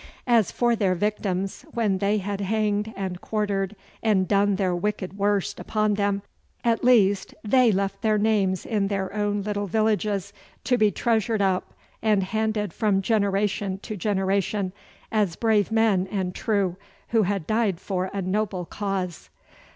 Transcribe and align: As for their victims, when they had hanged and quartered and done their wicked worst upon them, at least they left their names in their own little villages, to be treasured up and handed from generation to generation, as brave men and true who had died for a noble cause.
As 0.25 0.51
for 0.51 0.75
their 0.75 0.95
victims, 0.95 1.63
when 1.75 1.99
they 1.99 2.17
had 2.17 2.41
hanged 2.41 2.91
and 2.97 3.21
quartered 3.21 3.75
and 4.01 4.27
done 4.27 4.55
their 4.55 4.75
wicked 4.75 5.15
worst 5.15 5.59
upon 5.59 5.93
them, 5.93 6.23
at 6.63 6.83
least 6.83 7.35
they 7.43 7.71
left 7.71 8.01
their 8.01 8.17
names 8.17 8.65
in 8.65 8.87
their 8.87 9.13
own 9.13 9.43
little 9.43 9.67
villages, 9.67 10.33
to 10.63 10.75
be 10.75 10.89
treasured 10.89 11.39
up 11.43 11.75
and 12.01 12.23
handed 12.23 12.73
from 12.73 13.03
generation 13.03 13.77
to 13.83 13.95
generation, 13.95 14.73
as 15.11 15.35
brave 15.35 15.71
men 15.71 16.07
and 16.09 16.33
true 16.33 16.77
who 17.09 17.21
had 17.21 17.45
died 17.45 17.79
for 17.79 18.09
a 18.11 18.23
noble 18.23 18.65
cause. 18.65 19.29